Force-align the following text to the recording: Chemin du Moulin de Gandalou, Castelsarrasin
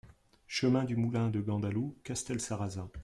Chemin 0.47 0.83
du 0.83 0.95
Moulin 0.95 1.29
de 1.29 1.39
Gandalou, 1.41 1.95
Castelsarrasin 2.03 2.89